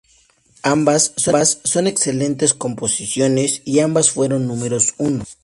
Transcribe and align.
Ambas 0.63 1.13
son 1.15 1.85
excelentes 1.85 2.55
composiciones 2.55 3.61
y 3.65 3.81
ambas 3.81 4.09
fueron 4.09 4.47
números 4.47 4.95
uno. 4.97 5.25